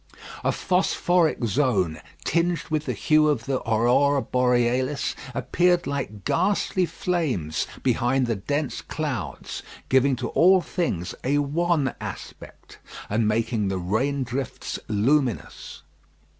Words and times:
A 0.43 0.51
phosphoric 0.51 1.45
zone, 1.45 2.01
tinged 2.25 2.63
with 2.71 2.85
the 2.87 2.93
hue 2.93 3.27
of 3.29 3.45
the 3.45 3.61
aurora 3.69 4.23
borealis, 4.23 5.15
appeared 5.35 5.85
like 5.85 6.25
ghastly 6.25 6.87
flames 6.87 7.67
behind 7.83 8.25
the 8.25 8.35
dense 8.35 8.81
clouds, 8.81 9.61
giving 9.89 10.15
to 10.15 10.29
all 10.29 10.59
things 10.59 11.13
a 11.23 11.37
wan 11.37 11.93
aspect, 12.01 12.79
and 13.11 13.27
making 13.27 13.67
the 13.67 13.77
rain 13.77 14.23
drifts 14.23 14.79
luminous. 14.87 15.83